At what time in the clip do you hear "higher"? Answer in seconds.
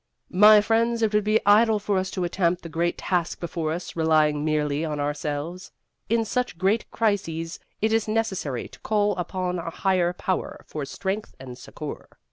9.69-10.13